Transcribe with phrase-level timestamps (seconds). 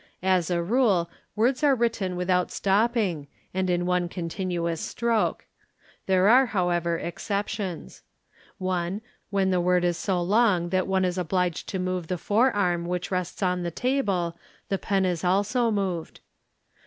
[0.23, 5.45] As_ a rule words are written without stopping and in one continuous stroke.—
[6.07, 8.01] There are however exceptions:—
[8.45, 9.01] | 1.
[9.29, 12.87] When the word is so long that one is obliged to move the fore— arm
[12.87, 14.35] which rests on the table,
[14.69, 16.19] the pen is also moved.